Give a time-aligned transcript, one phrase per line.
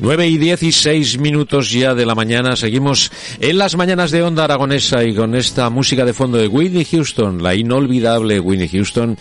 [0.00, 2.54] 9 y 16 minutos ya de la mañana.
[2.54, 6.84] Seguimos en las mañanas de Onda Aragonesa y con esta música de fondo de Whitney
[6.84, 9.18] Houston, la inolvidable Whitney Houston,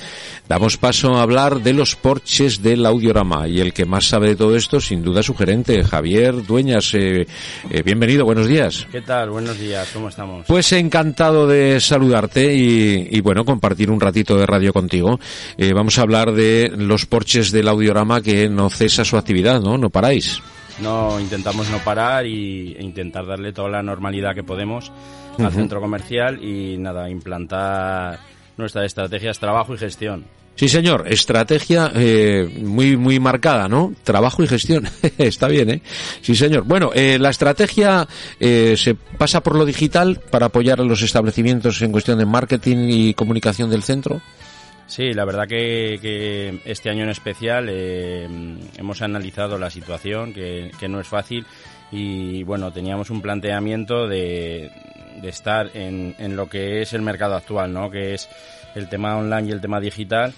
[0.48, 3.48] damos paso a hablar de los porches del audiorama.
[3.48, 6.94] Y el que más sabe de todo esto, sin duda, su gerente, Javier Dueñas.
[6.94, 7.26] Eh,
[7.72, 8.88] eh, bienvenido, buenos días.
[8.92, 9.32] ¿Qué tal?
[9.32, 10.46] Buenos días, ¿cómo estamos?
[10.46, 15.20] Pues encantado de saludarte y, bueno, compartir un ratito de radio contigo.
[15.58, 19.80] Eh, vamos a hablar de los porches del audiorama que no cesa su actividad, ¿no?
[19.80, 20.40] No paráis.
[20.80, 24.92] No, intentamos no parar y, e intentar darle toda la normalidad que podemos
[25.40, 28.20] al centro comercial y nada, implantar
[28.58, 30.26] nuestras estrategias trabajo y gestión.
[30.58, 31.06] Sí, señor.
[31.08, 33.94] Estrategia eh, muy muy marcada, ¿no?
[34.04, 34.90] Trabajo y gestión.
[35.20, 35.82] Está bien, ¿eh?
[36.22, 36.64] Sí, señor.
[36.64, 38.08] Bueno, eh, la estrategia
[38.40, 42.90] eh, se pasa por lo digital para apoyar a los establecimientos en cuestión de marketing
[42.90, 44.20] y comunicación del centro.
[44.88, 48.26] Sí, la verdad que, este año en especial eh,
[48.78, 51.46] hemos analizado la situación, que, no es fácil,
[51.92, 54.72] y bueno, teníamos un planteamiento de,
[55.24, 57.92] estar en, lo que es el mercado actual, ¿no?
[57.92, 58.30] Que es
[58.76, 60.34] el tema online y el tema digital,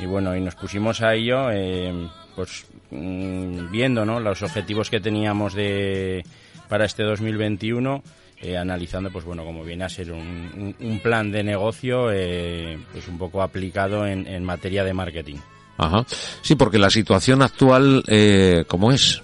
[0.00, 4.18] y bueno, y nos pusimos a ello, eh, pues mm, viendo, ¿no?
[4.18, 6.24] Los objetivos que teníamos de
[6.68, 8.02] para este 2021
[8.42, 13.06] eh, analizando, pues bueno, como viene a ser un, un, plan de negocio, eh, pues
[13.06, 15.36] un poco aplicado en, en, materia de marketing.
[15.78, 16.04] Ajá.
[16.42, 19.22] Sí, porque la situación actual, eh, ¿cómo es?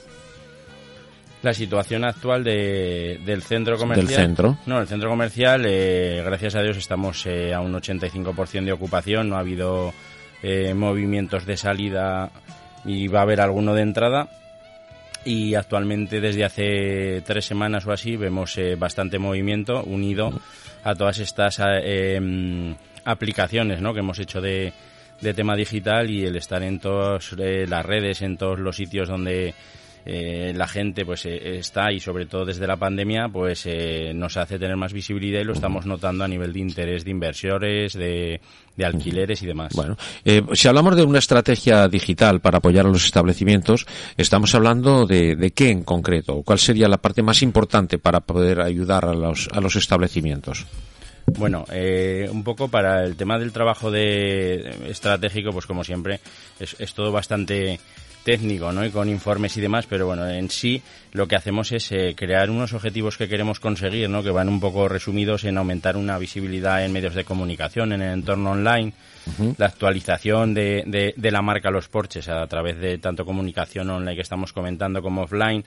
[1.42, 4.06] La situación actual de, del centro comercial.
[4.06, 4.58] Del centro.
[4.66, 9.28] No, el centro comercial, eh, gracias a Dios, estamos eh, a un 85% de ocupación.
[9.28, 9.92] No ha habido
[10.42, 12.30] eh, movimientos de salida
[12.84, 14.28] y va a haber alguno de entrada
[15.28, 20.32] y actualmente desde hace tres semanas o así vemos eh, bastante movimiento unido
[20.82, 22.74] a todas estas eh, em,
[23.04, 23.92] aplicaciones ¿no?
[23.92, 24.72] que hemos hecho de,
[25.20, 29.06] de tema digital y el estar en todas eh, las redes, en todos los sitios
[29.06, 29.52] donde
[30.04, 34.36] eh, la gente pues eh, está y sobre todo desde la pandemia pues eh, nos
[34.36, 38.40] hace tener más visibilidad y lo estamos notando a nivel de interés de inversores, de,
[38.82, 39.72] alquileres y demás.
[39.74, 39.96] Bueno,
[40.52, 43.86] si hablamos de una estrategia digital para apoyar a los establecimientos,
[44.16, 48.60] estamos hablando de, de qué en concreto, cuál sería la parte más importante para poder
[48.60, 50.66] ayudar a los, a los establecimientos.
[51.36, 56.20] Bueno, eh, un poco para el tema del trabajo de estratégico, pues como siempre,
[56.58, 57.78] es, es todo bastante
[58.28, 58.84] técnico, ¿no?
[58.84, 62.50] Y con informes y demás, pero bueno, en sí lo que hacemos es eh, crear
[62.50, 64.22] unos objetivos que queremos conseguir, ¿no?
[64.22, 68.12] Que van un poco resumidos en aumentar una visibilidad en medios de comunicación, en el
[68.12, 68.92] entorno online,
[69.56, 74.16] la actualización de, de, de, la marca Los Porches a través de tanto comunicación online
[74.16, 75.64] que estamos comentando como offline,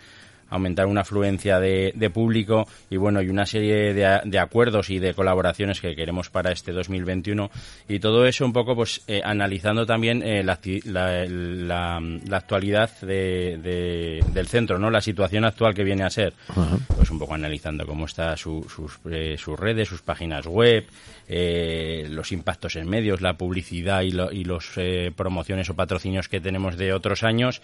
[0.51, 4.99] aumentar una afluencia de, de público y bueno, y una serie de, de, acuerdos y
[4.99, 7.49] de colaboraciones que queremos para este 2021
[7.87, 12.91] y todo eso un poco pues eh, analizando también eh, la, la, la, la, actualidad
[13.01, 14.91] de, del centro, ¿no?
[14.91, 16.33] La situación actual que viene a ser.
[16.55, 16.79] Uh -huh.
[16.95, 20.85] Pues un poco analizando cómo está su, sus, eh, sus redes, sus páginas web,
[21.27, 26.27] eh, los impactos en medios, la publicidad y, lo, y los eh, promociones o patrocinios
[26.27, 27.61] que tenemos de otros años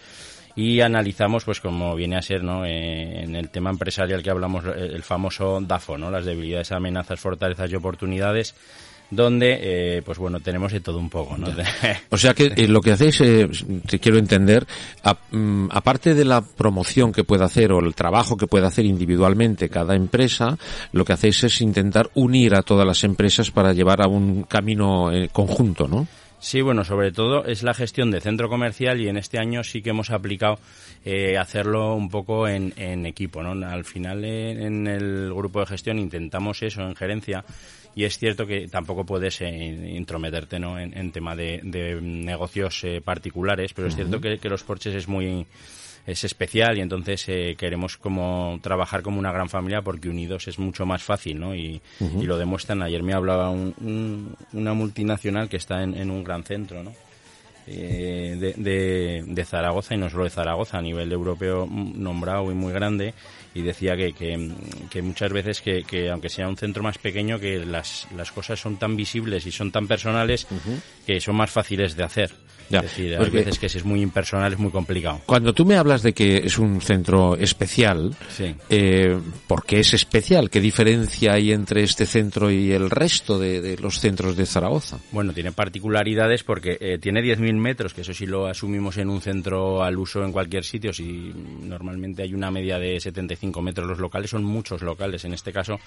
[0.56, 4.64] y analizamos pues como viene a ser no eh, en el tema empresarial que hablamos
[4.64, 8.54] el famoso DAFO no las debilidades amenazas fortalezas y oportunidades
[9.10, 11.48] donde eh, pues bueno tenemos de todo un poco ¿no?
[12.10, 13.48] o sea que eh, lo que hacéis eh,
[13.86, 14.66] te quiero entender
[15.02, 18.84] a, mm, aparte de la promoción que pueda hacer o el trabajo que pueda hacer
[18.84, 20.58] individualmente cada empresa
[20.92, 25.10] lo que hacéis es intentar unir a todas las empresas para llevar a un camino
[25.10, 26.06] eh, conjunto no
[26.40, 29.82] Sí, bueno, sobre todo es la gestión de centro comercial y en este año sí
[29.82, 30.58] que hemos aplicado
[31.04, 33.66] eh, hacerlo un poco en, en equipo, ¿no?
[33.66, 37.44] Al final eh, en el grupo de gestión intentamos eso en gerencia
[37.94, 39.48] y es cierto que tampoco puedes eh,
[39.94, 40.78] intrometerte ¿no?
[40.78, 44.94] en, en tema de, de negocios eh, particulares, pero es cierto que, que los porches
[44.94, 45.46] es muy
[46.06, 50.58] es especial y entonces eh, queremos como trabajar como una gran familia porque unidos es
[50.58, 51.54] mucho más fácil, ¿no?
[51.54, 52.22] Y, uh -huh.
[52.22, 52.82] y lo demuestran.
[52.82, 56.94] Ayer me hablaba un, un, una multinacional que está en, en, un gran centro, ¿no?
[57.68, 62.72] De, de, de, Zaragoza y no solo de Zaragoza, a nivel europeo nombrado y muy
[62.72, 63.14] grande
[63.58, 64.12] y decía que,
[64.90, 68.60] que, muchas veces que, que, aunque sea un centro más pequeño que las, las cosas
[68.60, 70.46] son tan visibles y son tan personales
[71.06, 72.30] que son más fáciles de hacer.
[72.70, 75.22] es decir, a veces que si es muy impersonal es muy complicado.
[75.26, 78.14] Cuando tú me hablas de que es un centro especial,
[78.68, 80.50] eh, ¿por qué es especial?
[80.50, 84.98] ¿Qué diferencia hay entre este centro y el resto de, los centros de Zaragoza?
[85.10, 89.20] Bueno, tiene particularidades porque eh, tiene 10.000 metros, que eso sí lo asumimos en un
[89.20, 91.32] centro al uso en cualquier sitio, si
[91.62, 95.24] normalmente hay una media de 75 metros los locales, son muchos locales.
[95.24, 95.78] En este caso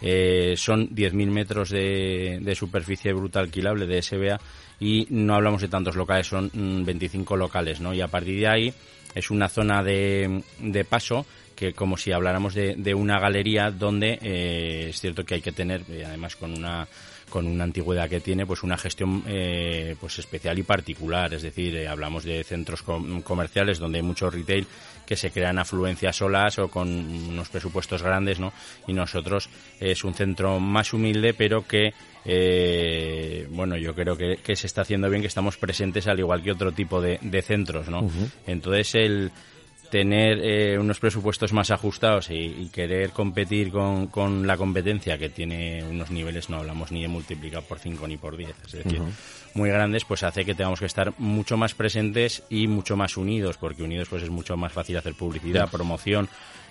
[0.00, 4.40] eh, son 10.000 metros de, de superficie bruta alquilable de SBA
[4.80, 7.94] y no hablamos de tantos locales, son 25 mm, locales, ¿no?
[7.94, 8.74] Y a partir de ahí
[9.14, 11.26] es una zona de, de paso
[11.56, 15.52] que como si habláramos de, de una galería donde eh, es cierto que hay que
[15.52, 16.86] tener, eh, además con una
[17.28, 21.34] con una antigüedad que tiene, pues una gestión eh, pues especial y particular.
[21.34, 24.66] Es decir, eh, hablamos de centros comerciales donde hay mucho retail
[25.04, 28.52] que se crean afluencias solas o con unos presupuestos grandes, ¿no?
[28.86, 31.94] Y nosotros es un centro más humilde, pero que
[32.24, 36.50] eh, bueno, yo creo que, se está haciendo bien, que estamos presentes al igual que
[36.50, 38.10] otro tipo de, centros, ¿no?
[38.46, 39.30] Entonces el
[39.90, 45.82] tener eh, unos presupuestos más ajustados y, querer competir con, con, la competencia que tiene
[45.84, 49.00] unos niveles, no hablamos ni de multiplicar por 5 ni por 10, es decir,
[49.54, 53.56] muy grandes, pues hace que tengamos que estar mucho más presentes y mucho más unidos,
[53.56, 56.28] porque unidos pues es mucho más fácil hacer publicidad, promoción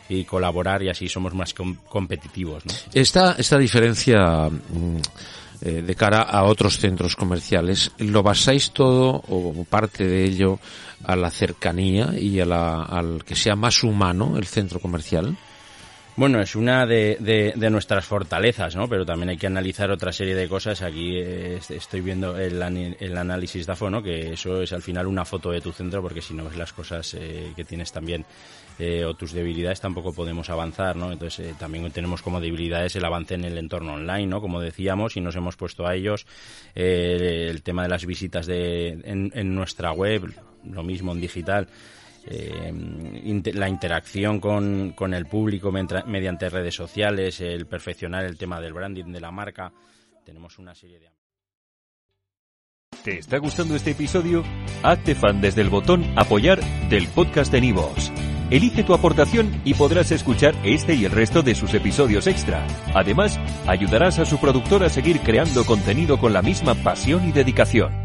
[0.07, 2.65] y colaborar y así somos más competitivos.
[2.65, 2.73] ¿no?
[2.93, 4.49] Esta, esta diferencia...
[4.49, 4.99] Mm,
[5.61, 7.91] eh, de cara a otros centros comerciales.
[7.97, 10.59] ¿Lo basáis todo o parte de ello
[11.03, 15.37] a la cercanía y a la, al que sea más humano el centro comercial?
[16.17, 17.17] Bueno, es una de,
[17.57, 18.87] de, nuestras fortalezas, ¿no?
[18.87, 20.81] Pero también hay que analizar otra serie de cosas.
[20.81, 24.01] Aquí eh, estoy viendo el, el análisis DAFO, ¿no?
[24.01, 26.71] Que eso es al final una foto de tu centro, porque si no ves las
[26.71, 28.23] cosas eh, que tienes también
[28.79, 31.11] eh, o tus debilidades, tampoco podemos avanzar, ¿no?
[31.11, 34.39] Entonces también tenemos como debilidades el avance en el entorno online, ¿no?
[34.39, 36.25] Como decíamos, y nos hemos puesto a ellos
[36.75, 40.33] el tema de las visitas de, en nuestra web,
[40.63, 41.67] lo mismo en digital
[42.27, 48.73] eh, la interacción con, con el público mediante redes sociales, el perfeccionar el tema del
[48.73, 49.71] branding de la marca.
[50.23, 51.09] Tenemos una serie de...
[53.03, 54.43] ¿Te está gustando este episodio?
[54.81, 58.11] Hazte fan desde el botón apoyar del podcast de Nivos.
[58.49, 62.65] Elige tu aportación y podrás escuchar este y el resto de sus episodios extra.
[62.93, 68.04] Además, ayudarás a su productor a seguir creando contenido con la misma pasión y dedicación.